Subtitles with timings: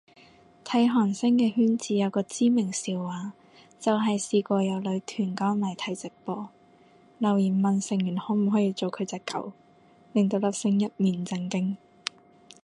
[0.65, 3.33] 睇韓星嘅圈子有個知名笑話，
[3.79, 6.49] 就係試過有女團歌迷睇直播，
[7.19, 9.53] 留言問成員可唔可以做佢隻狗，
[10.13, 11.75] 令到粒星一面震驚